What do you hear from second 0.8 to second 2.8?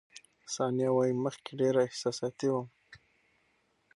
وايي، مخکې ډېره احساساتي وم.